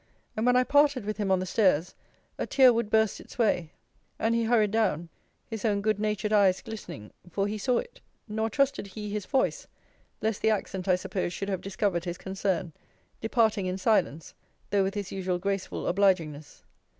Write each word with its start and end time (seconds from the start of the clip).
And 0.35 0.47
when 0.47 0.55
I 0.55 0.63
parted 0.63 1.05
with 1.05 1.17
him 1.17 1.29
on 1.29 1.37
the 1.37 1.45
stairs, 1.45 1.93
a 2.39 2.47
tear 2.47 2.73
would 2.73 2.89
burst 2.89 3.19
its 3.19 3.37
way; 3.37 3.73
and 4.17 4.33
he 4.33 4.45
hurried 4.45 4.71
down; 4.71 5.09
his 5.45 5.63
own 5.63 5.79
good 5.81 5.99
natured 5.99 6.33
eyes 6.33 6.59
glistening; 6.63 7.11
for 7.29 7.45
he 7.45 7.59
saw 7.59 7.77
it. 7.77 8.01
Nor 8.27 8.49
trusted 8.49 8.87
he 8.87 9.11
his 9.11 9.27
voice, 9.27 9.67
lest 10.19 10.41
the 10.41 10.49
accent 10.49 10.87
I 10.87 10.95
suppose 10.95 11.33
should 11.33 11.49
have 11.49 11.61
discovered 11.61 12.05
his 12.05 12.17
concern; 12.17 12.73
departing 13.19 13.67
in 13.67 13.77
silence; 13.77 14.33
though 14.71 14.81
with 14.81 14.95
his 14.95 15.11
usual 15.11 15.37
graceful 15.37 15.85
obligingness. 15.85 16.63